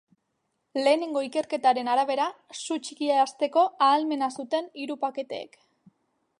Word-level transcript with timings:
Lehenengo 0.87 1.21
ikerketaren 1.25 1.91
arabera, 1.95 2.25
su 2.61 2.79
txikia 2.87 3.21
hasteko 3.27 3.67
ahalmena 3.89 4.33
zuten 4.41 4.73
hiru 4.85 4.97
paketeek. 5.07 5.65